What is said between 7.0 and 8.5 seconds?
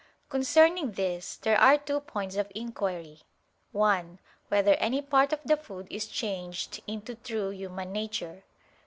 true human nature?